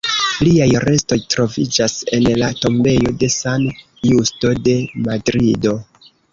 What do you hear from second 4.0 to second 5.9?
Justo de Madrido.